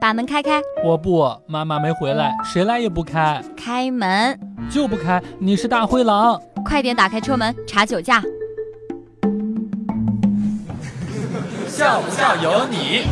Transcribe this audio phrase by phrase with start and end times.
[0.00, 0.62] 把门开开。
[0.82, 3.44] 我不，妈妈没回来，谁来也不开。
[3.54, 4.38] 开门，
[4.70, 5.22] 就不开。
[5.38, 8.22] 你是大灰狼，快点打开车门，查酒驾。
[11.68, 13.02] 笑不笑由你。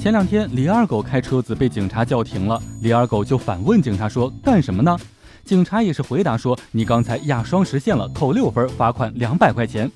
[0.00, 4.96] 前两天，李二狗开车子被警察叫停了，李二狗就反问警察说：“干什么呢？”
[5.44, 9.90] 警察也是回答说：“你刚才压双实现了，扣六分，罚款两百块钱。”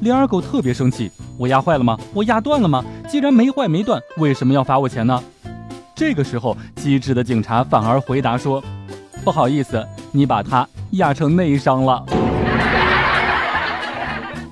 [0.00, 1.98] 李二狗特别生气：“我压坏了吗？
[2.12, 2.84] 我压断了吗？
[3.08, 5.22] 既然没坏没断，为什么要罚我钱呢？”
[5.96, 8.62] 这个时候，机智的警察反而回答说
[9.24, 9.82] ：“不好意思，
[10.12, 12.04] 你把它压成内伤了。”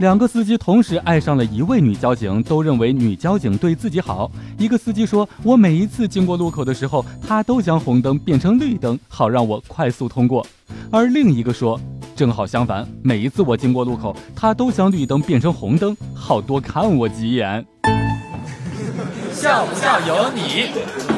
[0.00, 4.30] 两个司机同时爱上了一位女交警，都认为女交警对自己好。
[4.58, 10.44] 一个司机说：“我每一次经过路口的时候，她都将红灯变成绿灯，好让我快速通过。”
[10.90, 11.78] 而另一个说
[12.14, 17.64] ：“正好相反，每一次我经过路口，他都将绿灯变成红灯，好多看我几眼。”
[19.32, 21.13] 笑不笑由你。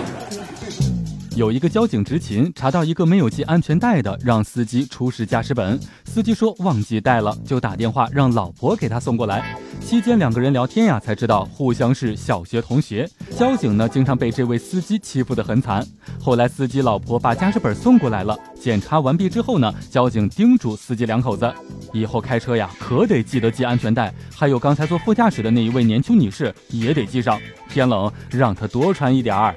[1.36, 5.78] 有一个交警执勤，查到一个没有系安全带的，让司机出示驾驶本。
[6.06, 9.54] 司机说忘记带了，就打电话让老婆给他送过来。
[9.78, 13.06] 期间两个人聊天呀，才知道互相是小学同学。
[13.36, 15.86] 交警呢，经常被这位司机欺负得很惨。
[16.18, 21.52] 后来司机老婆把驾驶本送过来了，检查完毕之后呢，交警叮嘱司机两口子，
[21.92, 24.10] 以后开车呀，可得记得系安全带。
[24.34, 29.54] 还有刚才坐副驾驶的那一位年轻女士也得系上，天冷让她多穿一点儿。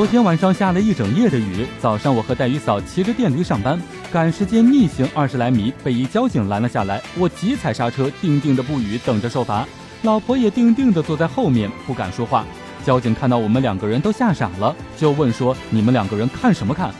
[0.00, 3.78] 昨天晚上下了一整夜的雨，早上我和带雨嫂骑着电驴上班，
[4.10, 7.02] 赶时间逆行二十来米，被一交警拦了下来。
[7.18, 9.68] 我急踩刹车，定定的不语，等着受罚。
[10.00, 12.46] 老婆也定定的坐在后面，不敢说话。
[12.82, 16.90] 交警看到我们两个人都吓傻了，就问说：“你们两个人看什么看？”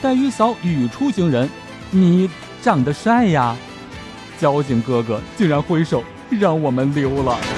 [0.00, 1.50] 带雨嫂语出惊人
[1.90, 2.30] ：“你
[2.62, 3.56] 长得帅呀！”
[4.38, 7.36] 交警哥哥竟然挥手让我们溜了。